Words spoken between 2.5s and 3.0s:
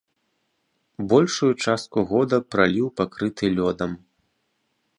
праліў